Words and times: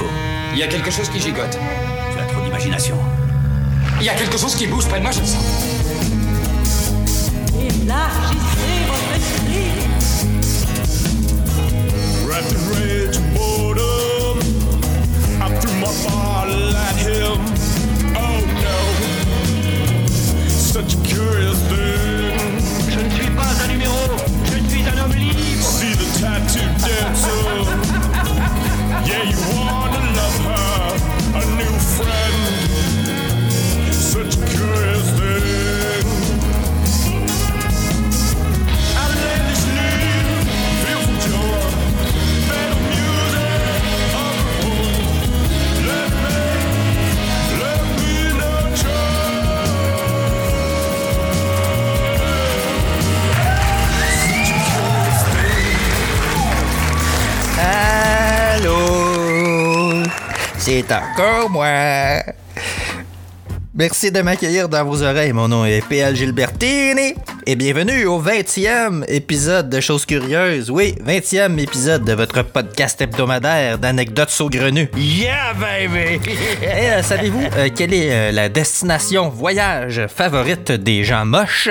faut. 0.00 0.10
Il 0.52 0.58
y 0.58 0.62
a 0.62 0.66
quelque 0.66 0.90
chose 0.90 1.08
qui 1.10 1.20
gigote. 1.20 1.58
Tu 2.12 2.18
as 2.20 2.26
trop 2.26 2.42
d'imagination. 2.42 2.96
Il 4.00 4.06
y 4.06 4.08
a 4.08 4.14
quelque 4.14 4.38
chose 4.38 4.54
qui 4.54 4.66
bouge 4.66 4.86
près 4.88 4.98
de 4.98 5.02
moi, 5.02 5.12
je 5.12 5.20
le 5.20 5.26
sens. 5.26 5.44
Élargissez 7.58 8.78
votre 8.88 9.12
esprit. 9.16 9.70
In 12.32 12.56
rage 12.72 13.16
and 13.18 13.28
boredom, 13.34 14.38
I 15.40 15.46
threw 15.60 15.74
my 15.74 15.92
bottle 16.04 16.74
at 16.74 16.96
him. 16.96 17.38
Oh 18.16 18.40
no, 18.64 18.78
such 20.48 20.94
a 20.94 20.98
curious 21.06 21.58
thing. 21.68 22.34
Je 22.88 22.98
ne 22.98 23.10
suis 23.10 23.30
pas 23.30 23.52
un 23.62 23.68
numéro, 23.68 24.00
je 24.46 24.58
suis 24.70 24.82
un 24.88 24.96
homme 25.04 25.14
libre. 25.14 25.62
See 25.62 25.94
the 25.94 26.06
tattoo 26.18 26.64
dancer. 26.80 27.66
Yeah, 29.06 29.22
you 29.24 29.38
wanna 29.56 29.79
friend. 32.02 33.92
Such 33.92 34.36
a 34.36 34.46
curious 34.46 35.10
thing. 35.18 35.59
Encore 60.90 61.48
moi. 61.50 61.68
Merci 63.72 64.10
de 64.10 64.20
m'accueillir 64.22 64.68
dans 64.68 64.84
vos 64.84 65.02
oreilles. 65.02 65.32
Mon 65.32 65.46
nom 65.46 65.64
est 65.64 65.86
PL 65.86 66.16
Gilbertini 66.16 67.14
et 67.46 67.54
bienvenue 67.54 68.06
au 68.06 68.20
20e 68.20 69.04
épisode 69.06 69.68
de 69.70 69.80
Choses 69.80 70.04
Curieuses. 70.04 70.68
Oui, 70.70 70.96
20e 71.06 71.56
épisode 71.60 72.04
de 72.04 72.12
votre 72.12 72.42
podcast 72.42 73.00
hebdomadaire 73.00 73.78
d'anecdotes 73.78 74.30
saugrenues. 74.30 74.90
Yeah, 74.96 75.54
baby! 75.54 76.20
Et 76.62 76.90
euh, 76.90 77.02
savez-vous 77.02 77.44
euh, 77.56 77.68
quelle 77.74 77.94
est 77.94 78.10
euh, 78.12 78.32
la 78.32 78.48
destination 78.48 79.28
voyage 79.28 80.06
favorite 80.08 80.72
des 80.72 81.04
gens 81.04 81.24
moches? 81.24 81.68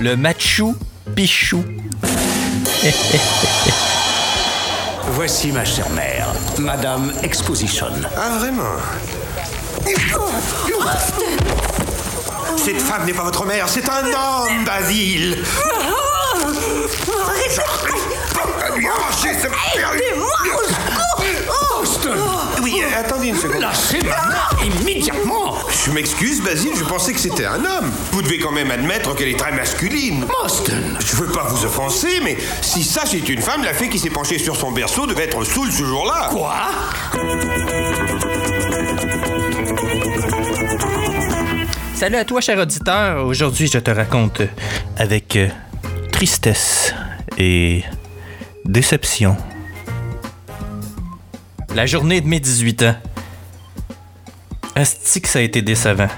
Le 0.00 0.16
Machu 0.16 0.72
Picchu. 1.14 1.58
Voici 5.12 5.52
ma 5.52 5.64
chère 5.64 5.90
mère, 5.90 6.19
Madame 6.60 7.12
Exposition. 7.22 7.86
Ah, 8.16 8.38
vraiment 8.38 8.76
Cette 12.56 12.80
femme 12.80 13.06
n'est 13.06 13.14
pas 13.14 13.22
votre 13.22 13.46
mère, 13.46 13.66
c'est 13.68 13.88
un 13.88 14.04
homme, 14.04 14.64
Basile 14.64 15.42
Lui 18.76 20.06
arracher 22.08 22.56
ce 22.56 22.62
Oui, 22.62 22.80
euh, 22.82 23.00
attendez 23.00 23.28
une 23.28 23.36
seconde. 23.36 23.60
Lâchez 23.60 23.98
ma 23.98 24.28
mère 24.28 24.50
immédiatement 24.64 25.54
Je 25.84 25.90
m'excuse, 25.92 26.42
Basile, 26.42 26.72
je 26.76 26.84
pensais 26.84 27.12
que 27.12 27.20
c'était 27.20 27.46
un 27.46 27.64
homme. 27.64 27.90
Vous 28.12 28.22
devez 28.22 28.38
quand 28.38 28.52
même 28.52 28.70
admettre 28.70 29.14
qu'elle 29.14 29.28
est 29.28 29.38
très 29.38 29.52
masculine. 29.52 30.24
Mostyn 30.42 30.98
Je 31.00 31.16
veux 31.16 31.28
pas 31.28 31.44
vous 31.44 31.64
offenser, 31.64 32.20
mais 32.22 32.36
si 32.62 32.82
ça 32.84 33.02
c'est 33.06 33.28
une 33.28 33.40
femme, 33.40 33.64
la 33.64 33.74
fée 33.74 33.88
qui 33.88 33.98
s'est 33.98 34.10
penchée 34.10 34.38
sur 34.38 34.56
son 34.56 34.72
berceau 34.72 35.06
devait 35.06 35.24
être 35.24 35.44
saoule 35.44 35.70
ce 35.72 35.84
jour-là. 35.84 36.28
Quoi? 36.30 36.54
Salut 41.94 42.16
à 42.16 42.24
toi, 42.24 42.40
cher 42.40 42.58
auditeur. 42.58 43.26
Aujourd'hui, 43.26 43.66
je 43.66 43.78
te 43.78 43.90
raconte 43.90 44.42
avec 44.96 45.36
euh, 45.36 45.48
tristesse 46.10 46.94
et 47.36 47.82
déception 48.64 49.36
la 51.80 51.86
journée 51.86 52.20
de 52.20 52.26
mes 52.26 52.40
18 52.40 52.82
ans. 52.82 52.94
Asti 54.74 55.22
que 55.22 55.28
ça 55.28 55.38
a 55.38 55.42
été 55.42 55.62
décevant. 55.62 56.10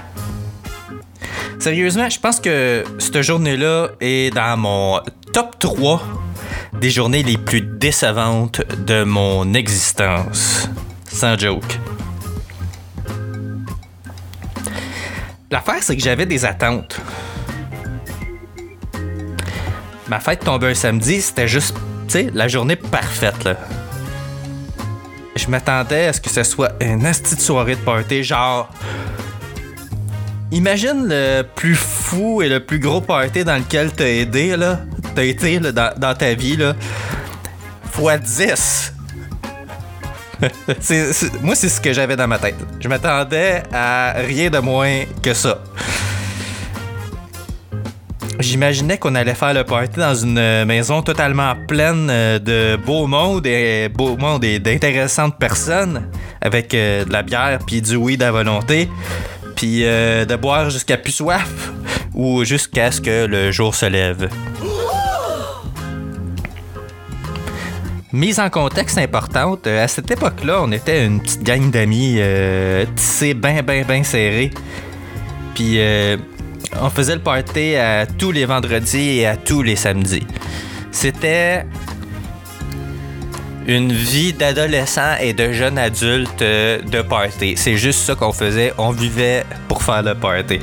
Sérieusement, 1.57 2.09
je 2.09 2.19
pense 2.19 2.41
que 2.41 2.83
cette 2.99 3.21
journée-là 3.21 3.91
est 4.01 4.35
dans 4.35 4.57
mon 4.57 4.99
top 5.31 5.57
3 5.59 6.03
des 6.81 6.89
journées 6.89 7.23
les 7.23 7.37
plus 7.37 7.61
décevantes 7.61 8.61
de 8.85 9.05
mon 9.05 9.53
existence. 9.53 10.69
Sans 11.09 11.39
joke. 11.39 11.79
L'affaire, 15.49 15.81
c'est 15.81 15.95
que 15.95 16.03
j'avais 16.03 16.25
des 16.25 16.43
attentes. 16.43 16.99
Ma 20.09 20.19
fête 20.19 20.41
tombait 20.41 20.71
un 20.71 20.73
samedi, 20.73 21.21
c'était 21.21 21.47
juste, 21.47 21.77
tu 22.09 22.15
sais, 22.15 22.29
la 22.33 22.49
journée 22.49 22.75
parfaite, 22.75 23.45
là. 23.45 23.55
Je 25.35 25.47
m'attendais 25.47 26.07
à 26.07 26.13
ce 26.13 26.21
que 26.21 26.29
ce 26.29 26.43
soit 26.43 26.71
une 26.81 27.05
asti 27.05 27.35
de 27.35 27.41
soirée 27.41 27.75
de 27.75 27.81
party, 27.81 28.23
genre. 28.23 28.69
Imagine 30.51 31.07
le 31.07 31.41
plus 31.41 31.75
fou 31.75 32.41
et 32.43 32.49
le 32.49 32.59
plus 32.63 32.77
gros 32.79 33.01
party 33.01 33.43
dans 33.43 33.55
lequel 33.57 33.91
t'as 33.91 34.05
aidé, 34.05 34.55
là. 34.55 34.79
T'as 35.15 35.23
été, 35.23 35.59
là, 35.59 35.71
dans, 35.71 35.93
dans 35.97 36.13
ta 36.13 36.33
vie, 36.35 36.55
là. 36.57 36.73
Fois 37.91 38.17
10. 38.17 38.93
C'est- 40.81 41.13
c'est- 41.13 41.41
moi, 41.41 41.55
c'est 41.55 41.69
ce 41.69 41.79
que 41.79 41.93
j'avais 41.93 42.17
dans 42.17 42.27
ma 42.27 42.37
tête. 42.37 42.55
Je 42.81 42.87
m'attendais 42.89 43.63
à 43.71 44.13
rien 44.27 44.49
de 44.49 44.59
moins 44.59 45.03
que 45.21 45.33
ça. 45.33 45.59
J'imaginais 48.39 48.97
qu'on 48.97 49.15
allait 49.15 49.35
faire 49.35 49.53
le 49.53 49.63
party 49.63 49.99
dans 49.99 50.15
une 50.15 50.37
euh, 50.37 50.65
maison 50.65 51.01
totalement 51.01 51.53
pleine 51.67 52.07
euh, 52.09 52.39
de 52.39 52.75
beau 52.75 53.07
monde 53.07 53.45
et 53.45 53.89
beau 53.89 54.17
monde 54.17 54.43
et 54.43 54.59
d'intéressantes 54.59 55.37
personnes 55.37 56.09
avec 56.41 56.73
euh, 56.73 57.05
de 57.05 57.11
la 57.11 57.23
bière 57.23 57.59
puis 57.65 57.81
du 57.81 57.95
weed 57.95 58.23
à 58.23 58.31
volonté 58.31 58.89
puis 59.55 59.81
de 59.83 60.35
boire 60.35 60.69
jusqu'à 60.71 60.97
plus 60.97 61.11
soif 61.11 61.71
ou 62.13 62.43
jusqu'à 62.43 62.91
ce 62.91 62.99
que 62.99 63.25
le 63.25 63.51
jour 63.51 63.75
se 63.75 63.85
lève. 63.85 64.29
Mise 68.13 68.39
en 68.39 68.51
contexte 68.51 68.99
importante, 68.99 69.65
à 69.65 69.87
cette 69.87 70.11
époque-là, 70.11 70.61
on 70.61 70.71
était 70.71 71.03
une 71.03 71.19
petite 71.19 71.41
gang 71.41 71.71
d'amis 71.71 72.17
euh, 72.19 72.85
tissés 72.95 73.33
bien, 73.33 73.63
bien, 73.63 73.81
bien 73.81 74.03
serrés. 74.03 74.51
Puis 75.55 75.79
euh, 75.79 76.17
on 76.81 76.89
faisait 76.89 77.15
le 77.15 77.21
party 77.21 77.75
à 77.75 78.05
tous 78.05 78.31
les 78.31 78.45
vendredis 78.45 79.19
et 79.19 79.27
à 79.27 79.37
tous 79.37 79.61
les 79.61 79.75
samedis. 79.75 80.25
C'était 80.91 81.65
une 83.67 83.91
vie 83.91 84.33
d'adolescent 84.33 85.15
et 85.21 85.33
de 85.33 85.51
jeune 85.53 85.77
adulte 85.77 86.41
euh, 86.41 86.81
de 86.81 87.01
party. 87.01 87.55
C'est 87.55 87.77
juste 87.77 87.99
ça 87.99 88.15
qu'on 88.15 88.33
faisait. 88.33 88.73
On 88.77 88.91
vivait 88.91 89.45
pour 89.67 89.81
faire 89.81 90.03
le 90.03 90.15
party. 90.15 90.59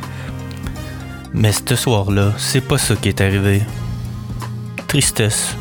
Mais 1.32 1.52
ce 1.52 1.76
soir-là, 1.76 2.32
c'est 2.36 2.60
pas 2.60 2.78
ça 2.78 2.94
qui 2.96 3.08
est 3.08 3.20
arrivé. 3.20 3.62
Tristesse 4.88 5.54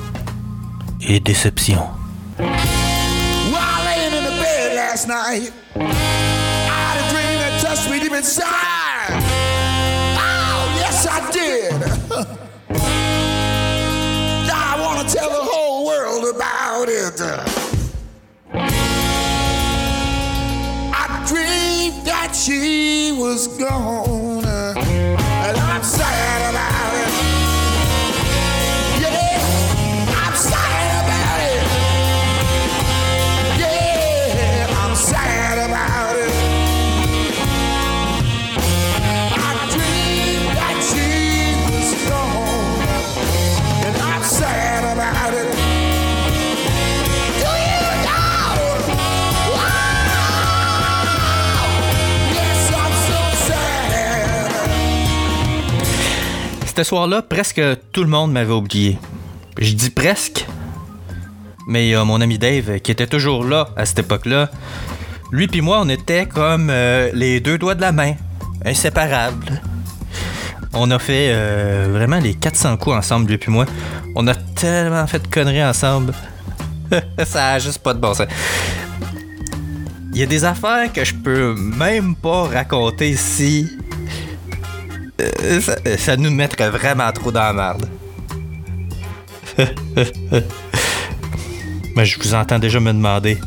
et 1.02 1.20
déception. 1.20 1.82
I 11.12 11.32
did. 11.32 11.74
I 14.52 14.78
want 14.80 15.08
to 15.08 15.16
tell 15.16 15.30
the 15.30 15.36
whole 15.42 15.86
world 15.86 16.36
about 16.36 16.88
it. 16.90 17.20
I 20.92 21.26
dreamed 21.28 22.06
that 22.06 22.34
she 22.36 23.12
was 23.18 23.48
gone, 23.60 24.19
Ce 56.80 56.86
soir-là, 56.86 57.22
presque 57.22 57.62
tout 57.92 58.04
le 58.04 58.10
monde 58.10 58.32
m'avait 58.32 58.54
oublié. 58.54 58.98
Je 59.60 59.74
dis 59.74 59.90
presque. 59.90 60.46
Mais 61.68 61.94
mon 62.06 62.22
ami 62.22 62.38
Dave 62.38 62.80
qui 62.80 62.90
était 62.90 63.06
toujours 63.06 63.44
là 63.44 63.68
à 63.76 63.86
cette 63.86 64.00
époque-là. 64.00 64.50
Lui 65.30 65.48
puis 65.48 65.60
moi, 65.60 65.82
on 65.82 65.90
était 65.90 66.26
comme 66.26 66.70
euh, 66.70 67.12
les 67.14 67.42
deux 67.42 67.58
doigts 67.58 67.76
de 67.76 67.82
la 67.82 67.92
main, 67.92 68.14
inséparables. 68.64 69.62
On 70.72 70.90
a 70.92 71.00
fait 71.00 71.34
euh, 71.34 71.90
vraiment 71.92 72.20
les 72.20 72.34
400 72.34 72.78
coups 72.78 72.96
ensemble, 72.96 73.28
lui 73.30 73.38
puis 73.38 73.52
moi. 73.52 73.66
On 74.16 74.26
a 74.28 74.34
tellement 74.34 75.06
fait 75.06 75.20
de 75.20 75.28
conneries 75.28 75.66
ensemble. 75.66 76.14
ça 77.26 77.56
a 77.56 77.60
juste 77.60 77.80
pas 77.80 77.94
de 77.94 78.00
bon 78.00 78.14
sens. 78.14 78.28
Il 80.14 80.20
y 80.22 80.24
a 80.24 80.28
des 80.28 80.46
affaires 80.46 80.94
que 80.94 81.04
je 81.04 81.14
peux 81.14 81.56
même 81.56 82.16
pas 82.16 82.44
raconter 82.44 83.18
si 83.18 83.70
ça, 85.62 85.76
ça 85.98 86.18
nous 86.18 86.32
mettrait 86.32 86.70
vraiment 86.70 87.12
trop 87.12 87.32
dans 87.32 87.42
la 87.42 87.54
merde. 87.54 87.90
Mais 91.96 92.06
je 92.06 92.20
vous 92.20 92.34
entends 92.34 92.60
déjà 92.60 92.80
me 92.80 92.94
demander. 92.94 93.38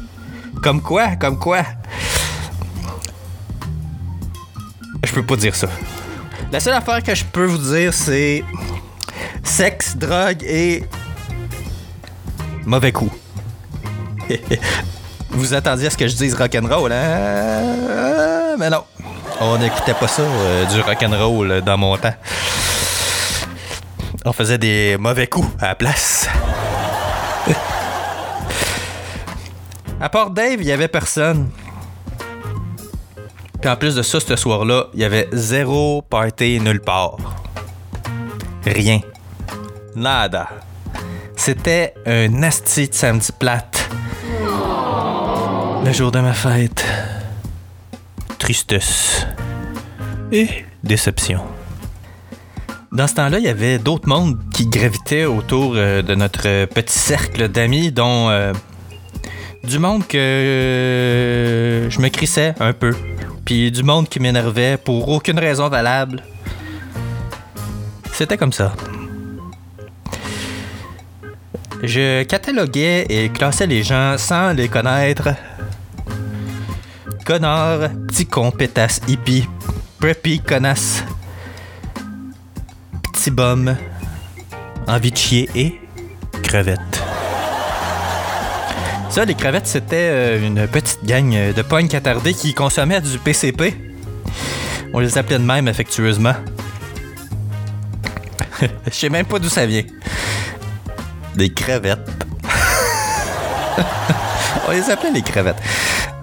Comme 0.63 0.83
quoi? 0.83 1.17
Comme 1.17 1.39
quoi? 1.39 1.65
Je 5.05 5.13
peux 5.13 5.25
pas 5.25 5.37
dire 5.37 5.55
ça. 5.55 5.69
La 6.51 6.61
seule 6.61 6.75
affaire 6.75 7.03
que 7.03 7.15
je 7.15 7.25
peux 7.25 7.47
vous 7.47 7.75
dire, 7.75 7.95
c'est 7.95 8.45
sexe, 9.43 9.97
drogue 9.97 10.43
et 10.43 10.85
mauvais 12.67 12.93
coup. 12.93 13.11
vous 15.31 15.55
attendiez 15.55 15.87
à 15.87 15.91
ce 15.91 15.97
que 15.97 16.07
je 16.07 16.15
dise 16.15 16.35
rock'n'roll, 16.35 16.93
hein? 16.93 18.57
Mais 18.59 18.71
non. 18.71 18.85
On 19.45 19.59
n'écoutait 19.59 19.95
pas 19.95 20.07
ça, 20.07 20.23
euh, 20.23 20.65
du 20.67 20.81
rock'n'roll 20.81 21.63
dans 21.63 21.77
mon 21.77 21.97
temps. 21.97 22.15
On 24.25 24.33
faisait 24.33 24.57
des 24.57 24.97
mauvais 25.01 25.27
coups 25.27 25.49
à 25.61 25.69
la 25.69 25.75
place. 25.75 26.29
à 30.01 30.09
part 30.09 30.31
Dave, 30.31 30.61
il 30.61 30.67
y 30.67 30.71
avait 30.71 30.87
personne. 30.87 31.51
Puis 33.61 33.69
en 33.69 33.75
plus 33.75 33.97
de 33.97 34.03
ça, 34.03 34.21
ce 34.21 34.37
soir-là, 34.37 34.87
il 34.95 35.01
y 35.01 35.05
avait 35.05 35.29
zéro 35.33 36.03
party 36.03 36.61
nulle 36.61 36.81
part. 36.81 37.17
Rien. 38.65 39.01
Nada. 39.97 40.49
C'était 41.37 41.95
un 42.07 42.29
nasty 42.29 42.89
de 42.89 42.95
samedi 42.95 43.33
plate. 43.37 43.89
Le 45.85 45.93
jour 45.93 46.13
de 46.13 46.21
ma 46.21 46.33
fête. 46.33 46.85
Tristesse. 48.39 49.27
Et 50.35 50.49
déception. 50.83 51.43
Dans 52.91 53.07
ce 53.07 53.15
temps-là, 53.17 53.39
il 53.39 53.45
y 53.45 53.49
avait 53.49 53.79
d'autres 53.79 54.09
mondes 54.09 54.39
qui 54.55 54.67
gravitaient 54.67 55.27
autour 55.27 55.75
euh, 55.77 56.01
de 56.01 56.15
notre 56.15 56.65
petit 56.65 56.99
cercle 56.99 57.49
d'amis, 57.49 57.93
dont 57.93 58.31
euh, 58.31 58.55
du 59.63 59.79
monde 59.79 60.07
que 60.07 60.17
euh, 60.17 61.91
je 61.91 62.01
me 62.01 62.09
crissais 62.09 62.55
un 62.61 62.73
peu, 62.73 62.97
puis 63.45 63.71
du 63.71 63.83
monde 63.83 64.09
qui 64.09 64.21
m'énervait 64.21 64.79
pour 64.79 65.11
aucune 65.11 65.39
raison 65.39 65.69
valable. 65.69 66.23
C'était 68.15 68.39
comme 68.39 68.55
ça. 68.55 68.73
Je 71.83 72.23
cataloguais 72.23 73.05
et 73.11 73.29
classais 73.29 73.67
les 73.67 73.83
gens 73.83 74.17
sans 74.17 74.55
les 74.55 74.69
connaître. 74.69 75.29
Connard, 77.27 77.91
petit 78.09 78.25
con, 78.25 78.51
pétasse, 78.51 79.01
hippie, 79.07 79.47
preppy, 80.03 80.41
connasse, 80.41 81.05
petit 83.13 83.31
bum, 83.31 83.77
envie 84.89 85.13
de 85.13 85.17
chier 85.17 85.49
et 85.55 85.81
crevette. 86.43 86.81
Ça, 89.11 89.25
les 89.25 89.37
crevettes, 89.37 89.69
c'était 89.69 90.11
euh, 90.11 90.45
une 90.45 90.67
petite 90.67 91.05
gang 91.05 91.55
de 91.55 91.63
pognes 91.63 91.95
attardés 91.95 92.35
qui 92.35 92.53
consommaient 92.53 93.01
du 93.01 93.17
PCP. 93.17 93.77
On 94.93 94.99
les 94.99 95.19
appelait 95.19 95.39
de 95.39 95.45
même 95.45 95.69
affectueusement. 95.69 96.35
Je 98.61 98.93
sais 98.93 99.09
même 99.09 99.27
pas 99.27 99.39
d'où 99.39 99.49
ça 99.49 99.67
vient. 99.67 99.85
Des 101.37 101.55
crevettes. 101.55 102.11
On 104.67 104.73
les 104.73 104.91
appelait 104.91 105.13
les 105.13 105.23
crevettes. 105.23 105.63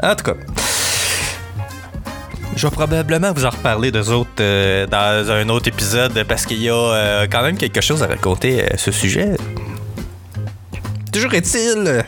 En 0.03 0.15
tout 0.15 0.25
cas. 0.25 0.58
Je 2.59 2.67
vais 2.67 2.71
probablement 2.71 3.31
vous 3.31 3.45
en 3.45 3.51
reparler 3.51 3.89
d'eux 3.89 4.09
autres 4.09 4.41
euh, 4.41 4.85
dans 4.85 5.31
un 5.31 5.47
autre 5.47 5.69
épisode 5.69 6.25
parce 6.27 6.45
qu'il 6.45 6.61
y 6.61 6.67
a 6.67 6.73
euh, 6.73 7.25
quand 7.31 7.41
même 7.41 7.55
quelque 7.55 7.79
chose 7.79 8.03
à 8.03 8.07
raconter 8.07 8.69
à 8.69 8.77
ce 8.77 8.91
sujet. 8.91 9.37
Toujours 11.09 11.33
est-il 11.35 11.83
euh, 11.87 12.01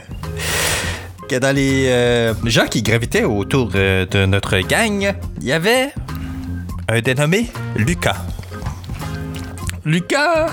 que 1.30 1.38
dans 1.38 1.56
les 1.56 1.88
euh, 1.88 2.33
gens 2.44 2.65
qui 2.65 2.83
gravitaient 2.83 3.24
autour 3.24 3.71
euh, 3.75 4.06
de 4.06 4.25
notre 4.25 4.59
gang, 4.59 5.13
il 5.39 5.48
y 5.48 5.53
avait 5.53 5.94
un 6.89 7.00
dénommé 7.00 7.50
Lucas. 7.77 8.18
Lucas, 9.86 10.48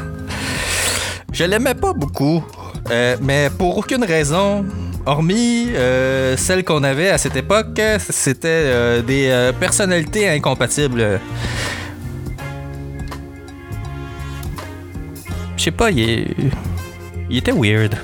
je 1.32 1.42
l'aimais 1.42 1.74
pas 1.74 1.92
beaucoup, 1.92 2.44
euh, 2.92 3.16
mais 3.20 3.50
pour 3.50 3.76
aucune 3.78 4.04
raison, 4.04 4.64
hormis 5.06 5.68
euh, 5.74 6.36
celle 6.36 6.64
qu'on 6.64 6.82
avait 6.82 7.08
à 7.10 7.18
cette 7.18 7.36
époque, 7.36 7.80
c'était 7.98 8.48
euh, 8.48 9.02
des 9.02 9.28
euh, 9.28 9.52
personnalités 9.52 10.28
incompatibles. 10.28 11.20
Je 15.56 15.62
sais 15.62 15.70
pas, 15.70 15.90
il, 15.90 16.52
était 17.30 17.52
weird. 17.52 17.96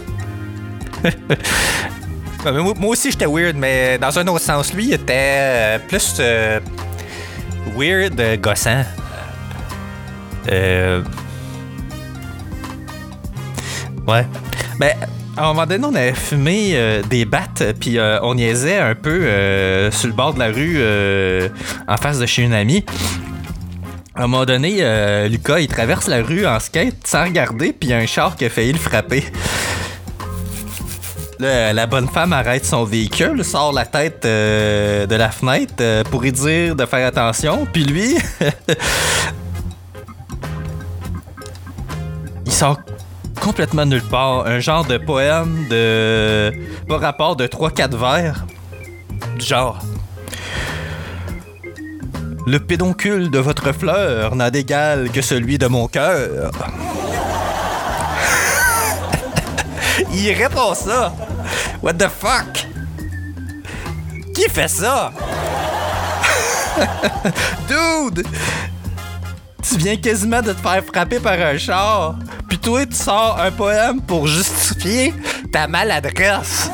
Mais 2.45 2.53
moi 2.53 2.75
aussi 2.89 3.11
j'étais 3.11 3.27
weird, 3.27 3.57
mais 3.57 3.97
dans 3.97 4.19
un 4.19 4.27
autre 4.27 4.45
sens. 4.45 4.75
Lui, 4.75 4.93
était 4.93 5.15
euh, 5.17 5.79
plus 5.79 6.21
weird, 7.75 8.21
gossant. 8.43 8.85
Euh... 10.51 11.03
Ouais. 14.07 14.27
Ben, 14.79 14.95
à 15.37 15.45
un 15.45 15.49
moment 15.49 15.67
donné, 15.67 15.85
on 15.85 15.95
avait 15.95 16.15
fumé 16.15 16.73
euh, 16.75 17.03
des 17.03 17.25
battes, 17.25 17.63
puis 17.81 17.99
euh, 17.99 18.21
on 18.23 18.35
niaisait 18.35 18.79
un 18.79 18.95
peu 18.95 19.25
euh, 19.25 19.91
sur 19.91 20.07
le 20.09 20.15
bord 20.15 20.35
de 20.35 20.39
la 20.39 20.49
rue 20.49 20.81
en 21.89 21.97
face 21.97 22.19
de 22.19 22.27
chez 22.27 22.43
une 22.43 22.53
amie. 22.53 22.85
À 24.15 24.25
un 24.25 24.27
moment 24.29 24.45
donné, 24.45 24.77
Lucas, 25.29 25.59
il 25.59 25.67
traverse 25.67 26.07
la 26.07 26.23
rue 26.23 26.47
en 26.47 26.61
skate 26.61 27.05
sans 27.05 27.25
regarder, 27.25 27.73
puis 27.73 27.93
un 27.93 28.07
char 28.07 28.37
qui 28.37 28.45
a 28.45 28.51
failli 28.51 28.73
le 28.73 28.79
frapper. 28.79 29.25
La 31.41 31.87
bonne 31.87 32.07
femme 32.09 32.33
arrête 32.33 32.65
son 32.65 32.85
véhicule, 32.85 33.45
sort 33.45 33.73
la 33.73 33.85
tête 33.85 34.23
de 34.23 35.15
la 35.15 35.31
fenêtre 35.31 36.05
pour 36.11 36.23
lui 36.23 36.31
dire 36.31 36.77
de 36.77 36.87
faire 36.87 37.09
attention. 37.09 37.67
Puis 37.73 37.83
lui, 37.83 38.17
il 42.47 42.53
sort 42.53 42.79
complètement 43.45 43.85
nulle 43.85 44.03
part. 44.03 44.47
Un 44.47 44.59
genre 44.59 44.87
de 44.87 44.97
poème 44.97 45.67
de. 45.69 46.51
par 46.89 47.01
rapport 47.01 47.37
de 47.37 47.47
3-4 47.47 47.95
vers. 47.95 48.47
Genre. 49.39 49.79
Le 52.47 52.59
pédoncule 52.59 53.31
de 53.31 53.39
votre 53.39 53.73
fleur 53.73 54.35
n'a 54.35 54.51
d'égal 54.51 55.11
que 55.11 55.21
celui 55.21 55.59
de 55.59 55.67
mon 55.67 55.89
cœur. 55.89 56.51
Il 60.15 60.33
répond 60.33 60.75
ça. 60.75 61.13
What 61.83 61.95
the 61.95 62.09
fuck? 62.09 62.67
Qui 64.35 64.49
fait 64.49 64.69
ça? 64.69 65.13
Dude! 67.69 68.27
Tu 69.63 69.77
viens 69.77 69.97
quasiment 69.97 70.43
de 70.43 70.53
te 70.53 70.61
faire 70.61 70.85
frapper 70.85 71.21
par 71.21 71.39
un 71.39 71.57
char. 71.57 72.17
Puis 72.55 72.61
toi, 72.61 72.87
tu 72.87 72.95
sors 72.95 73.41
un 73.41 73.51
poème 73.51 74.01
pour 74.01 74.29
justifier 74.29 75.13
ta 75.51 75.67
maladresse. 75.67 76.71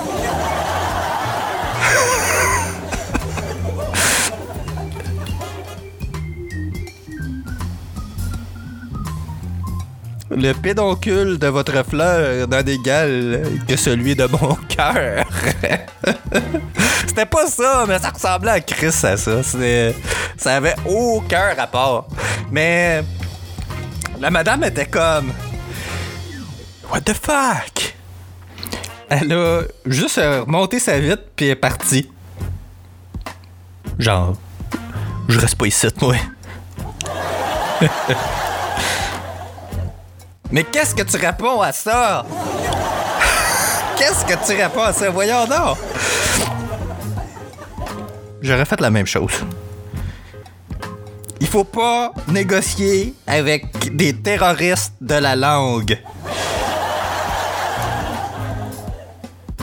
Le 10.31 10.53
pédoncule 10.53 11.39
de 11.39 11.47
votre 11.47 11.83
fleur 11.83 12.47
n'a 12.47 12.63
d'égal 12.63 13.43
que 13.67 13.77
celui 13.77 14.15
de 14.15 14.27
mon 14.27 14.55
cœur. 14.69 15.25
C'était 17.07 17.25
pas 17.25 17.47
ça, 17.47 17.87
mais 17.89 17.99
ça 17.99 18.11
ressemblait 18.11 18.51
à 18.51 18.61
Chris 18.61 18.89
à 19.03 19.17
ça. 19.17 19.43
Ça 20.37 20.57
avait 20.57 20.77
aucun 20.85 21.55
rapport. 21.57 22.07
Mais 22.53 23.03
la 24.21 24.31
madame 24.31 24.65
était 24.65 24.85
comme 24.85 25.33
What 26.91 27.03
the 27.03 27.15
fuck? 27.15 27.95
Elle 29.09 29.33
a 29.33 29.63
juste 29.87 30.19
euh, 30.19 30.43
remonté 30.43 30.79
sa 30.79 30.99
vitre 30.99 31.23
puis 31.37 31.47
est 31.49 31.57
partie. 31.57 32.11
Genre, 33.99 34.35
je 35.29 35.39
reste 35.39 35.57
pas 35.57 35.67
ici, 35.67 35.87
moi. 36.01 36.17
Mais 40.51 40.65
qu'est-ce 40.65 40.95
que 40.95 41.03
tu 41.03 41.17
réponds 41.17 41.61
à 41.61 41.73
ça? 41.73 42.27
Qu'est-ce 43.97 44.25
que 44.25 44.35
tu 44.47 44.61
réponds 44.61 44.83
à 44.83 44.93
ça? 44.93 45.11
Voyons 45.11 45.47
donc! 45.47 45.79
J'aurais 48.43 48.65
fait 48.65 48.81
la 48.81 48.91
même 48.91 49.07
chose. 49.07 49.45
Il 51.41 51.47
faut 51.47 51.65
pas 51.65 52.13
négocier 52.29 53.15
avec 53.27 53.95
des 53.97 54.15
terroristes 54.15 54.95
de 55.01 55.15
la 55.15 55.37
langue. 55.37 55.99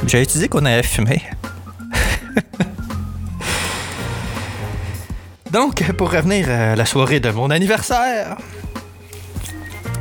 J'ai 0.07 0.21
utilisé 0.21 0.47
qu'on 0.47 0.63
avait 0.63 0.83
fumé. 0.83 1.21
Donc, 5.51 5.83
pour 5.97 6.11
revenir 6.11 6.49
à 6.49 6.77
la 6.77 6.85
soirée 6.85 7.19
de 7.19 7.29
mon 7.29 7.49
anniversaire, 7.49 8.37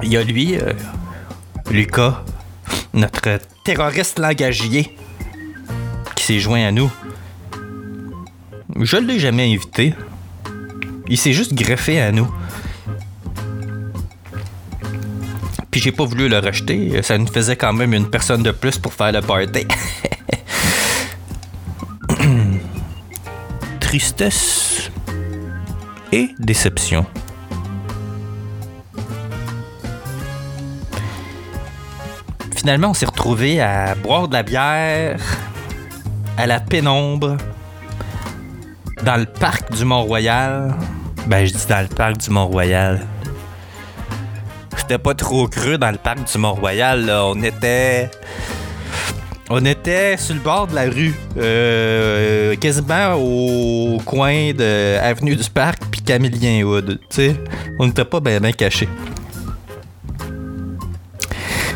il 0.05 0.13
y 0.13 0.17
a 0.17 0.23
lui, 0.23 0.55
euh, 0.55 0.73
Lucas, 1.73 2.25
notre 2.95 3.41
terroriste 3.65 4.21
langagier, 4.21 4.97
qui 6.15 6.25
s'est 6.25 6.39
joint 6.39 6.65
à 6.65 6.71
nous. 6.71 6.91
Je 8.81 8.97
ne 8.99 9.07
l'ai 9.07 9.19
jamais 9.19 9.53
invité. 9.53 9.93
Il 11.09 11.19
s'est 11.19 11.33
juste 11.33 11.55
greffé 11.55 12.01
à 12.01 12.13
nous. 12.13 12.33
J'ai 15.87 15.93
pas 15.93 16.05
voulu 16.05 16.29
le 16.29 16.41
rejeter. 16.41 17.01
Ça 17.05 17.17
nous 17.17 17.29
faisait 17.29 17.55
quand 17.55 17.73
même 17.73 17.95
une 17.95 18.11
personne 18.11 18.43
de 18.43 18.51
plus 18.51 18.77
pour 18.77 18.93
faire 18.93 19.13
le 19.13 19.21
party. 19.21 19.69
Tristesse 23.79 24.91
et 26.11 26.31
déception. 26.41 27.07
Finalement, 32.57 32.91
on 32.91 32.95
s'est 32.95 33.07
retrouvés 33.07 33.61
à 33.61 33.95
boire 33.95 34.27
de 34.27 34.33
la 34.33 34.43
bière 34.43 35.21
à 36.37 36.49
la 36.49 36.59
pénombre 36.59 37.37
dans 39.05 39.19
le 39.19 39.27
parc 39.27 39.73
du 39.73 39.85
Mont-Royal. 39.85 40.75
Ben, 41.29 41.47
je 41.47 41.53
dis 41.53 41.67
dans 41.69 41.83
le 41.89 41.95
parc 41.95 42.17
du 42.17 42.31
Mont-Royal. 42.31 43.07
C'était 44.89 45.03
pas 45.03 45.15
trop 45.15 45.49
creux 45.49 45.79
dans 45.79 45.91
le 45.91 45.99
parc 45.99 46.31
du 46.31 46.39
Mont-Royal. 46.39 47.11
On 47.11 47.43
était. 47.43 48.09
On 49.51 49.65
était 49.65 50.17
sur 50.17 50.37
le 50.37 50.41
bord 50.41 50.69
de 50.69 50.77
la 50.77 50.85
rue, 50.85 51.13
euh, 51.39 52.55
quasiment 52.55 53.15
au 53.15 53.99
coin 54.05 54.53
de 54.53 54.97
Avenue 54.99 55.35
du 55.35 55.51
Parc 55.51 55.83
puis 55.91 56.03
Camillien 56.03 56.65
Wood. 56.65 57.01
On 57.81 57.87
n'était 57.87 58.05
pas 58.05 58.21
bien 58.21 58.53
cachés. 58.53 58.89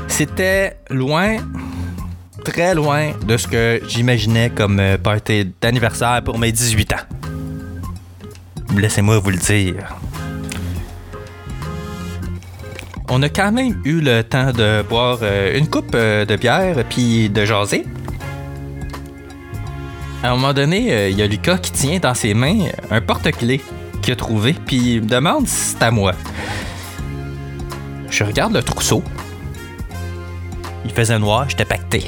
C'était 0.06 0.76
loin, 0.88 1.38
très 2.44 2.76
loin 2.76 3.10
de 3.26 3.36
ce 3.36 3.48
que 3.48 3.80
j'imaginais 3.88 4.50
comme 4.50 4.78
euh, 4.78 4.98
party 4.98 5.52
d'anniversaire 5.60 6.22
pour 6.24 6.38
mes 6.38 6.52
18 6.52 6.92
ans. 6.92 6.96
Laissez-moi 8.76 9.18
vous 9.18 9.30
le 9.30 9.38
dire. 9.38 9.99
On 13.12 13.22
a 13.22 13.28
quand 13.28 13.50
même 13.50 13.74
eu 13.84 14.00
le 14.00 14.22
temps 14.22 14.52
de 14.52 14.82
boire 14.88 15.18
euh, 15.22 15.58
une 15.58 15.66
coupe 15.66 15.96
euh, 15.96 16.24
de 16.24 16.36
bière 16.36 16.76
puis 16.88 17.28
de 17.28 17.44
jaser. 17.44 17.84
À 20.22 20.28
un 20.28 20.36
moment 20.36 20.54
donné, 20.54 20.92
euh, 20.92 21.08
il 21.08 21.18
y 21.18 21.22
a 21.22 21.26
Lucas 21.26 21.58
qui 21.58 21.72
tient 21.72 21.98
dans 21.98 22.14
ses 22.14 22.34
mains 22.34 22.66
un 22.88 23.00
porte-clés 23.00 23.60
qu'il 24.00 24.12
a 24.12 24.16
trouvé 24.16 24.54
puis 24.64 24.94
il 24.94 25.02
me 25.02 25.08
demande 25.08 25.48
si 25.48 25.72
c'est 25.72 25.82
à 25.82 25.90
moi. 25.90 26.12
Je 28.08 28.22
regarde 28.22 28.52
le 28.52 28.62
trousseau. 28.62 29.02
Il 30.84 30.92
faisait 30.92 31.18
noir, 31.18 31.46
j'étais 31.48 31.64
pacté. 31.64 32.04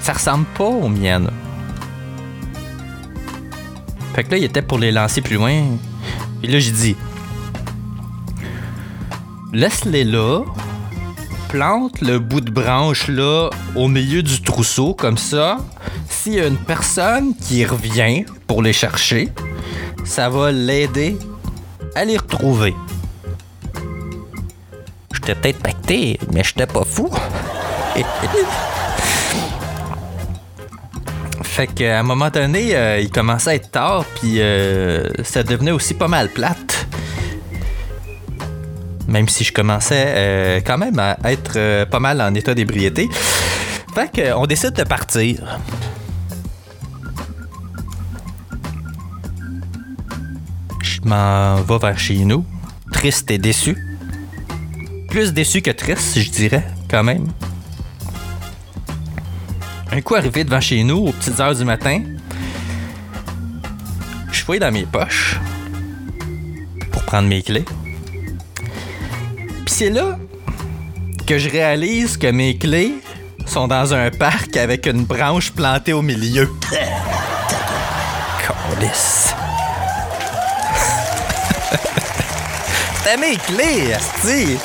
Ça 0.00 0.12
ressemble 0.12 0.44
pas 0.58 0.64
aux 0.64 0.90
miennes. 0.90 1.30
Fait 4.14 4.24
que 4.24 4.32
là, 4.32 4.36
il 4.36 4.44
était 4.44 4.60
pour 4.62 4.78
les 4.78 4.92
lancer 4.92 5.22
plus 5.22 5.36
loin. 5.36 5.62
Et 6.42 6.46
là, 6.46 6.58
j'ai 6.58 6.72
dit 6.72 6.96
Laisse-les 9.52 10.04
là. 10.04 10.42
Plante 11.48 12.02
le 12.02 12.18
bout 12.18 12.42
de 12.42 12.50
branche 12.50 13.08
là 13.08 13.48
au 13.74 13.88
milieu 13.88 14.22
du 14.22 14.42
trousseau, 14.42 14.92
comme 14.92 15.16
ça. 15.16 15.56
S'il 16.10 16.34
y 16.34 16.40
a 16.40 16.46
une 16.46 16.58
personne 16.58 17.34
qui 17.34 17.64
revient 17.64 18.26
pour 18.46 18.62
les 18.62 18.74
chercher, 18.74 19.30
ça 20.04 20.28
va 20.28 20.52
l'aider 20.52 21.16
à 21.94 22.04
les 22.04 22.18
retrouver. 22.18 22.74
J'étais 25.14 25.34
peut-être 25.34 25.60
pacté, 25.60 26.20
mais 26.32 26.44
j'étais 26.44 26.66
pas 26.66 26.84
fou. 26.84 27.08
Fait 31.42 31.66
qu'à 31.66 31.98
un 31.98 32.02
moment 32.02 32.28
donné, 32.30 32.76
euh, 32.76 33.00
il 33.00 33.10
commençait 33.10 33.50
à 33.50 33.54
être 33.54 33.70
tard, 33.70 34.04
puis 34.20 34.40
euh, 34.40 35.08
ça 35.24 35.42
devenait 35.42 35.72
aussi 35.72 35.94
pas 35.94 36.06
mal 36.06 36.28
plate. 36.28 36.57
Même 39.08 39.28
si 39.28 39.42
je 39.42 39.52
commençais 39.52 40.04
euh, 40.06 40.60
quand 40.64 40.78
même 40.78 40.98
à 40.98 41.16
être 41.24 41.54
euh, 41.56 41.86
pas 41.86 41.98
mal 41.98 42.20
en 42.20 42.34
état 42.34 42.54
d'ébriété. 42.54 43.08
Fait 43.94 44.10
qu'on 44.14 44.46
décide 44.46 44.74
de 44.74 44.84
partir. 44.84 45.58
Je 50.82 51.00
m'en 51.08 51.62
vais 51.62 51.78
vers 51.78 51.98
chez 51.98 52.18
nous, 52.24 52.44
triste 52.92 53.30
et 53.30 53.38
déçu. 53.38 53.76
Plus 55.08 55.32
déçu 55.32 55.62
que 55.62 55.70
triste, 55.70 56.18
je 56.18 56.30
dirais, 56.30 56.64
quand 56.90 57.02
même. 57.02 57.26
Un 59.90 60.02
coup 60.02 60.14
arrivé 60.14 60.44
devant 60.44 60.60
chez 60.60 60.84
nous, 60.84 61.06
aux 61.06 61.12
petites 61.12 61.40
heures 61.40 61.54
du 61.54 61.64
matin, 61.64 62.02
je 64.30 64.44
fouille 64.44 64.58
dans 64.58 64.70
mes 64.70 64.84
poches 64.84 65.40
pour 66.92 67.02
prendre 67.04 67.26
mes 67.26 67.42
clés. 67.42 67.64
C'est 69.78 69.90
là 69.90 70.18
que 71.24 71.38
je 71.38 71.48
réalise 71.48 72.16
que 72.16 72.26
mes 72.26 72.58
clés 72.58 72.94
sont 73.46 73.68
dans 73.68 73.94
un 73.94 74.10
parc 74.10 74.56
avec 74.56 74.86
une 74.86 75.04
branche 75.04 75.52
plantée 75.52 75.92
au 75.92 76.02
milieu. 76.02 76.50
Câlisse. 78.40 79.36
C'était 82.96 83.16
mes 83.18 83.36
clés, 83.36 83.94
asti. 83.94 84.58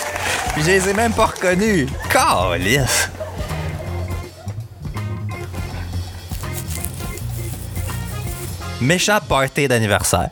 Je 0.58 0.63
les 0.63 0.89
ai 0.89 0.93
même 0.96 1.13
pas 1.13 1.27
reconnues. 1.27 1.86
Câlisse. 2.10 3.12
Méchant 8.82 9.20
party 9.29 9.67
d'anniversaire. 9.67 10.32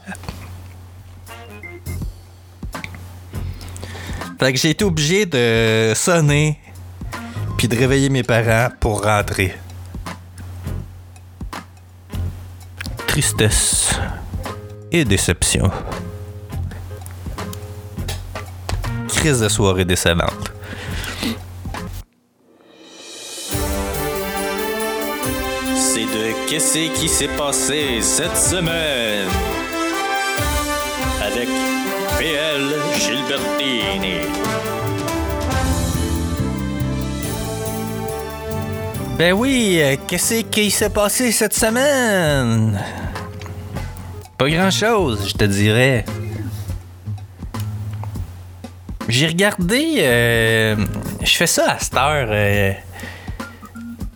Fait 4.41 4.53
que 4.53 4.57
j'ai 4.57 4.71
été 4.71 4.83
obligé 4.83 5.27
de 5.27 5.93
sonner 5.95 6.57
puis 7.59 7.67
de 7.67 7.77
réveiller 7.77 8.09
mes 8.09 8.23
parents 8.23 8.69
pour 8.79 9.03
rentrer. 9.03 9.53
Tristesse 13.05 13.99
et 14.91 15.05
déception. 15.05 15.69
Crise 19.09 19.41
de 19.41 19.47
soirée 19.47 19.85
décevante. 19.85 20.51
C'est 25.75 26.05
de 26.05 26.49
Qu'est-ce 26.49 26.99
qui 26.99 27.07
s'est 27.07 27.37
passé 27.37 28.01
cette 28.01 28.37
semaine 28.37 29.29
avec 31.21 31.47
PL 32.17 32.90
Ben 39.17 39.33
oui, 39.33 39.77
euh, 39.79 39.95
qu'est-ce 40.07 40.41
qui 40.41 40.71
s'est 40.71 40.89
passé 40.89 41.31
cette 41.31 41.53
semaine? 41.53 42.79
Pas 44.37 44.49
grand-chose, 44.49 45.29
je 45.29 45.33
te 45.33 45.43
dirais. 45.43 46.03
J'ai 49.07 49.27
regardé... 49.27 49.97
euh, 49.99 50.75
je 51.21 51.35
fais 51.35 51.47
ça 51.47 51.73
à 51.73 51.79
cette 51.79 51.95
heure. 51.95 52.27
euh, 52.31 52.73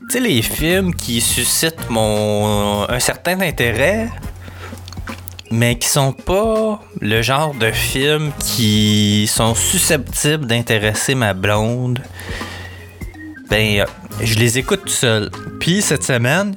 tu 0.09 0.13
sais, 0.13 0.19
les 0.19 0.41
films 0.41 0.95
qui 0.95 1.21
suscitent 1.21 1.89
mon 1.89 2.89
un 2.89 2.99
certain 2.99 3.39
intérêt, 3.41 4.09
mais 5.51 5.77
qui 5.77 5.87
sont 5.87 6.11
pas 6.11 6.81
le 7.01 7.21
genre 7.21 7.53
de 7.53 7.71
films 7.71 8.31
qui 8.39 9.29
sont 9.31 9.55
susceptibles 9.55 10.45
d'intéresser 10.45 11.15
ma 11.15 11.33
blonde. 11.33 12.01
Ben, 13.49 13.79
euh, 13.79 13.85
je 14.21 14.35
les 14.35 14.57
écoute 14.57 14.81
tout 14.85 14.89
seul. 14.89 15.29
Puis 15.59 15.81
cette 15.81 16.03
semaine, 16.03 16.55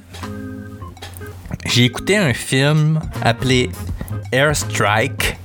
j'ai 1.66 1.84
écouté 1.84 2.16
un 2.16 2.32
film 2.32 3.00
appelé 3.22 3.70
Airstrike. 4.32 5.36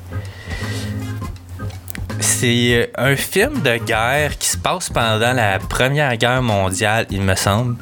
C'est 2.20 2.76
euh, 2.76 2.86
un 2.98 3.16
film 3.16 3.62
de 3.62 3.78
guerre 3.78 4.38
qui 4.38 4.48
se 4.48 4.58
passe 4.58 4.90
pendant 4.90 5.34
la 5.34 5.60
Première 5.60 6.16
Guerre 6.16 6.42
mondiale, 6.42 7.06
il 7.10 7.22
me 7.22 7.36
semble. 7.36 7.76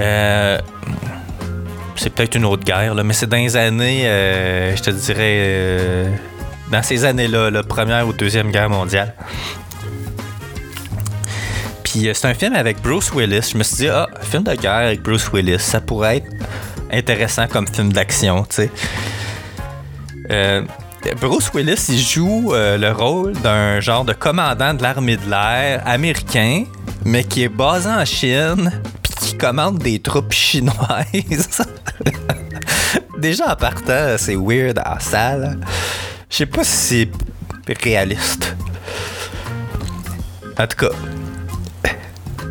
Euh, 0.00 0.58
c'est 1.96 2.10
peut-être 2.10 2.34
une 2.34 2.44
autre 2.44 2.64
guerre, 2.64 2.94
mais 3.04 3.12
c'est 3.12 3.26
dans 3.26 3.36
les 3.36 3.56
années, 3.56 4.06
euh, 4.06 4.74
je 4.76 4.82
te 4.82 4.90
dirais, 4.90 5.36
euh, 5.38 6.10
dans 6.70 6.82
ces 6.82 7.04
années-là, 7.04 7.50
la 7.50 7.62
première 7.62 8.06
ou 8.06 8.12
deuxième 8.12 8.50
guerre 8.50 8.70
mondiale. 8.70 9.14
Puis 11.84 12.08
euh, 12.08 12.14
c'est 12.14 12.28
un 12.28 12.34
film 12.34 12.54
avec 12.54 12.80
Bruce 12.82 13.12
Willis. 13.12 13.50
Je 13.52 13.58
me 13.58 13.62
suis 13.62 13.76
dit, 13.76 13.88
ah, 13.88 14.08
film 14.22 14.44
de 14.44 14.54
guerre 14.54 14.86
avec 14.86 15.02
Bruce 15.02 15.30
Willis, 15.32 15.58
ça 15.58 15.80
pourrait 15.80 16.18
être 16.18 16.30
intéressant 16.92 17.46
comme 17.46 17.66
film 17.66 17.92
d'action, 17.92 18.44
tu 18.44 18.68
sais. 20.28 20.64
Bruce 21.20 21.50
Willis, 21.54 21.86
il 21.88 21.98
joue 21.98 22.52
le 22.52 22.92
rôle 22.92 23.32
d'un 23.32 23.80
genre 23.80 24.04
de 24.04 24.12
commandant 24.12 24.74
de 24.74 24.82
l'armée 24.82 25.16
de 25.16 25.28
l'air 25.28 25.82
américain, 25.86 26.64
mais 27.04 27.24
qui 27.24 27.44
est 27.44 27.48
basé 27.48 27.88
en 27.88 28.04
Chine, 28.04 28.70
commande 29.40 29.78
des 29.78 29.98
troupes 29.98 30.32
chinoises. 30.32 31.62
Déjà 33.18 33.52
en 33.52 33.56
partant, 33.56 34.16
c'est 34.18 34.36
weird 34.36 34.78
en 34.84 35.00
salle. 35.00 35.58
Je 36.28 36.36
sais 36.36 36.46
pas 36.46 36.62
si 36.62 37.08
c'est 37.66 37.82
réaliste. 37.82 38.54
En 40.58 40.66
tout 40.66 40.76
cas. 40.76 40.94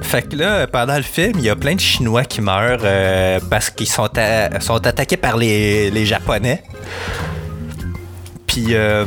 Fait 0.01 0.23
que 0.23 0.35
là, 0.35 0.65
pendant 0.65 0.97
le 0.97 1.03
film, 1.03 1.33
il 1.35 1.43
y 1.43 1.49
a 1.49 1.55
plein 1.55 1.75
de 1.75 1.79
Chinois 1.79 2.23
qui 2.23 2.41
meurent 2.41 2.79
euh, 2.83 3.39
parce 3.51 3.69
qu'ils 3.69 3.87
sont, 3.87 4.09
sont 4.59 4.87
attaqués 4.87 5.17
par 5.17 5.37
les, 5.37 5.91
les 5.91 6.05
Japonais. 6.07 6.63
Puis 8.47 8.73
euh, 8.73 9.05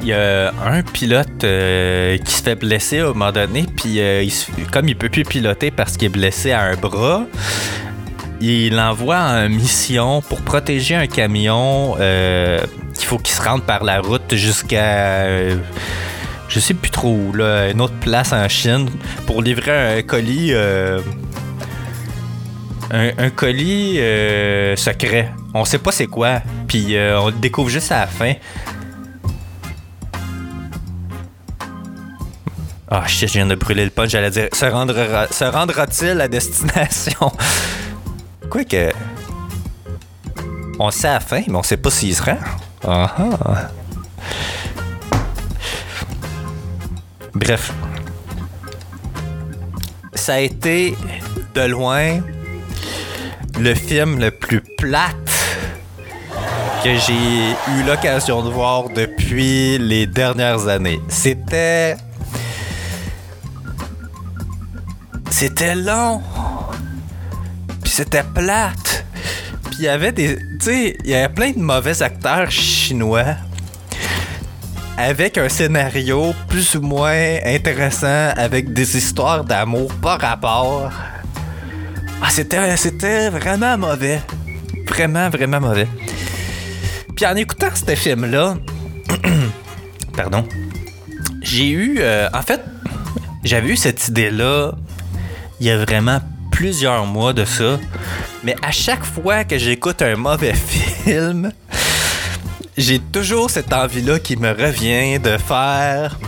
il 0.00 0.08
y 0.08 0.12
a 0.12 0.52
un 0.64 0.82
pilote 0.82 1.42
euh, 1.44 2.16
qui 2.18 2.32
se 2.32 2.42
fait 2.42 2.54
blesser 2.54 3.00
à 3.00 3.04
un 3.04 3.08
moment 3.08 3.32
donné, 3.32 3.66
puis 3.76 4.00
euh, 4.00 4.22
il 4.22 4.30
se- 4.30 4.50
comme 4.70 4.88
il 4.88 4.96
peut 4.96 5.08
plus 5.08 5.24
piloter 5.24 5.70
parce 5.70 5.96
qu'il 5.96 6.06
est 6.06 6.10
blessé 6.10 6.52
à 6.52 6.62
un 6.62 6.76
bras, 6.76 7.22
il 8.40 8.74
l'envoie 8.76 9.18
en 9.18 9.48
mission 9.48 10.22
pour 10.22 10.40
protéger 10.42 10.94
un 10.94 11.08
camion 11.08 11.96
euh, 11.98 12.60
qu'il 12.94 13.06
faut 13.06 13.18
qu'il 13.18 13.34
se 13.34 13.42
rende 13.42 13.64
par 13.64 13.82
la 13.82 14.00
route 14.00 14.34
jusqu'à 14.36 15.24
euh, 15.26 15.56
je 16.48 16.60
sais 16.60 16.74
plus 16.74 16.90
trop 16.90 17.12
où, 17.12 17.32
là, 17.32 17.70
une 17.70 17.80
autre 17.80 17.98
place 18.00 18.32
en 18.32 18.48
Chine 18.48 18.88
pour 19.26 19.42
livrer 19.42 19.98
un 19.98 20.02
colis 20.02 20.52
un, 22.90 23.30
colis 23.30 23.96
euh, 23.98 24.74
secret. 24.76 25.30
On 25.52 25.64
sait 25.64 25.78
pas 25.78 25.92
c'est 25.92 26.06
quoi, 26.06 26.40
puis 26.66 26.96
on 27.16 27.26
le 27.26 27.32
découvre 27.32 27.68
juste 27.68 27.92
à 27.92 28.00
la 28.00 28.06
fin. 28.06 28.32
Ah 32.90 33.06
shit, 33.06 33.28
je 33.28 33.34
viens 33.34 33.46
de 33.46 33.54
brûler 33.54 33.84
le 33.84 33.90
punch, 33.90 34.10
j'allais 34.10 34.30
dire 34.30 34.48
se 34.52 34.64
rendra 34.64 35.26
se 35.30 35.44
rendra-t-il 35.44 36.20
à 36.20 36.28
destination? 36.28 37.30
Quoi 38.50 38.64
que 38.64 38.92
on 40.80 40.90
sait 40.90 41.08
à 41.08 41.20
fin, 41.20 41.42
mais 41.48 41.56
on 41.56 41.62
sait 41.62 41.76
pas 41.76 41.90
s'il 41.90 42.14
se 42.14 42.22
rend. 42.22 42.38
Ah 42.86 43.14
ah. 43.44 43.68
Bref. 47.34 47.72
Ça 50.14 50.34
a 50.34 50.38
été 50.38 50.96
de 51.54 51.62
loin 51.62 52.20
le 53.58 53.74
film 53.74 54.18
le 54.18 54.30
plus 54.30 54.60
plate 54.60 55.14
que 56.84 56.96
j'ai 56.96 57.50
eu 57.76 57.82
l'occasion 57.86 58.42
de 58.42 58.50
voir 58.50 58.88
depuis 58.88 59.78
les 59.78 60.06
dernières 60.06 60.68
années. 60.68 61.00
C'était. 61.08 61.96
C'était 65.38 65.76
long. 65.76 66.20
Puis 67.84 67.92
c'était 67.92 68.24
plate. 68.24 69.04
Puis 69.66 69.76
il 69.78 69.84
y 69.84 69.88
avait 69.88 70.10
des. 70.10 70.36
Tu 70.36 70.44
sais, 70.58 70.96
il 71.04 71.10
y 71.10 71.14
avait 71.14 71.32
plein 71.32 71.52
de 71.52 71.60
mauvais 71.60 72.02
acteurs 72.02 72.50
chinois 72.50 73.36
avec 74.96 75.38
un 75.38 75.48
scénario 75.48 76.34
plus 76.48 76.74
ou 76.74 76.80
moins 76.80 77.36
intéressant, 77.44 78.30
avec 78.36 78.72
des 78.72 78.96
histoires 78.96 79.44
d'amour 79.44 79.94
par 80.02 80.20
rapport. 80.20 80.90
Ah, 82.20 82.30
c'était, 82.30 82.76
c'était 82.76 83.30
vraiment 83.30 83.78
mauvais. 83.78 84.20
Vraiment, 84.88 85.30
vraiment 85.30 85.60
mauvais. 85.60 85.86
Puis 87.14 87.24
en 87.26 87.36
écoutant 87.36 87.68
ce 87.72 87.94
film-là, 87.94 88.56
pardon, 90.16 90.44
j'ai 91.42 91.68
eu. 91.68 91.98
euh, 92.00 92.28
en 92.34 92.42
fait, 92.42 92.60
j'avais 93.44 93.68
eu 93.68 93.76
cette 93.76 94.08
idée-là 94.08 94.72
il 95.60 95.66
y 95.66 95.70
a 95.70 95.84
vraiment 95.84 96.20
plusieurs 96.50 97.06
mois 97.06 97.32
de 97.32 97.44
ça. 97.44 97.78
Mais 98.44 98.56
à 98.62 98.70
chaque 98.70 99.04
fois 99.04 99.44
que 99.44 99.58
j'écoute 99.58 100.02
un 100.02 100.16
mauvais 100.16 100.54
film, 101.04 101.52
j'ai 102.76 102.98
toujours 103.00 103.50
cette 103.50 103.72
envie-là 103.72 104.18
qui 104.18 104.36
me 104.36 104.50
revient 104.50 105.18
de 105.18 105.36
faire. 105.36 106.18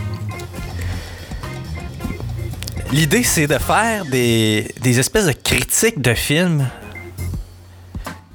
L'idée, 2.91 3.23
c'est 3.23 3.47
de 3.47 3.57
faire 3.57 4.05
des, 4.05 4.73
des 4.81 4.99
espèces 4.99 5.25
de 5.25 5.31
critiques 5.31 6.01
de 6.01 6.13
films. 6.13 6.67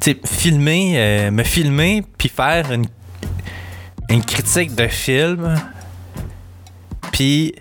Tu 0.01 0.19
filmer, 0.25 0.95
euh, 0.97 1.31
me 1.31 1.43
filmer, 1.43 2.03
puis 2.17 2.29
faire 2.29 2.73
une, 2.73 2.87
une 4.09 4.25
critique 4.25 4.75
de 4.75 4.87
film, 4.87 5.61
puis 7.13 7.55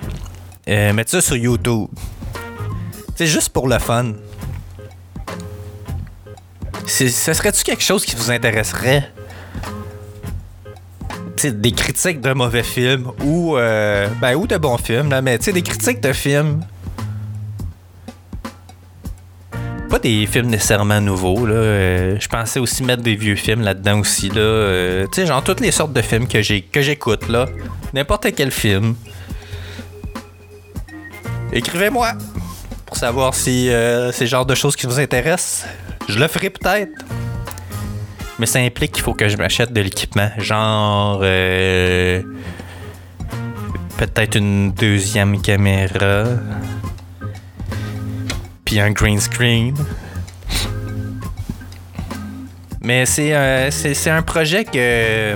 euh, 0.69 0.93
mettre 0.93 1.11
ça 1.11 1.21
sur 1.21 1.35
YouTube. 1.35 1.87
C'est 3.15 3.27
juste 3.27 3.49
pour 3.49 3.69
le 3.69 3.79
fun. 3.79 4.13
Ce 6.85 7.07
serait-tu 7.07 7.63
quelque 7.63 7.81
chose 7.81 8.05
qui 8.05 8.15
vous 8.15 8.29
intéresserait? 8.29 9.09
Tu 11.37 11.43
sais, 11.43 11.51
des 11.51 11.71
critiques 11.71 12.21
de 12.21 12.33
mauvais 12.33 12.63
films 12.63 13.11
ou, 13.23 13.57
euh, 13.57 14.07
ben, 14.21 14.35
ou 14.35 14.47
de 14.47 14.57
bons 14.57 14.77
films, 14.77 15.09
là, 15.09 15.21
mais 15.21 15.37
tu 15.37 15.45
sais, 15.45 15.53
des 15.53 15.61
critiques 15.61 16.01
de 16.01 16.13
films. 16.13 16.61
Pas 19.89 19.99
des 19.99 20.25
films 20.27 20.47
nécessairement 20.47 20.99
nouveaux, 20.99 21.45
là. 21.45 21.53
euh, 21.53 22.17
je 22.19 22.27
pensais 22.27 22.59
aussi 22.59 22.83
mettre 22.83 23.01
des 23.01 23.15
vieux 23.15 23.35
films 23.35 23.61
là-dedans 23.61 23.99
aussi, 23.99 24.29
là. 24.29 24.41
euh, 24.41 25.07
tu 25.07 25.21
sais, 25.21 25.27
genre 25.27 25.43
toutes 25.43 25.61
les 25.61 25.71
sortes 25.71 25.93
de 25.93 26.01
films 26.01 26.27
que 26.27 26.41
j'écoute, 26.41 27.29
là. 27.29 27.47
N'importe 27.93 28.27
quel 28.35 28.51
film. 28.51 28.95
Écrivez-moi 31.53 32.13
savoir 32.95 33.33
si 33.33 33.69
euh, 33.69 34.11
c'est 34.11 34.25
le 34.25 34.29
genre 34.29 34.45
de 34.45 34.55
choses 34.55 34.75
qui 34.75 34.85
vous 34.85 34.99
intéressent. 34.99 35.65
Je 36.07 36.19
le 36.19 36.27
ferai 36.27 36.49
peut-être. 36.49 36.91
Mais 38.39 38.45
ça 38.45 38.59
implique 38.59 38.91
qu'il 38.93 39.03
faut 39.03 39.13
que 39.13 39.27
je 39.27 39.37
m'achète 39.37 39.71
de 39.71 39.81
l'équipement. 39.81 40.29
Genre. 40.37 41.19
euh, 41.23 42.21
peut-être 43.97 44.35
une 44.37 44.71
deuxième 44.71 45.41
caméra. 45.41 46.25
Puis 48.65 48.79
un 48.79 48.91
green 48.91 49.19
screen. 49.19 49.75
Mais 52.81 53.05
c'est 53.05 53.33
euh, 53.33 53.71
c'est 53.71 53.93
c'est 53.93 54.09
un 54.11 54.21
projet 54.21 54.65
que. 54.65 55.35